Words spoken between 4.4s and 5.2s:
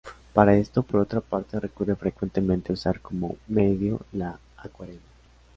acuarela.